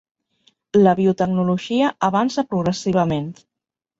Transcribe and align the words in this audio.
La 0.79 0.93
biotecnologia 0.99 1.91
avança 2.09 2.47
progressivament. 2.55 3.31